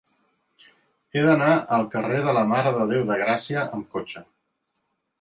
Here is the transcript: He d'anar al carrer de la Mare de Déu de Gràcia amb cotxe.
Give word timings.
He 1.17 1.23
d'anar 1.27 1.51
al 1.77 1.87
carrer 1.97 2.23
de 2.31 2.35
la 2.39 2.45
Mare 2.55 2.75
de 2.81 2.91
Déu 2.95 3.07
de 3.13 3.21
Gràcia 3.23 3.71
amb 3.71 3.91
cotxe. 3.97 4.29